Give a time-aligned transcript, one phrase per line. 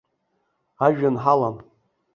[0.85, 1.55] Ажәҩан ҳалан.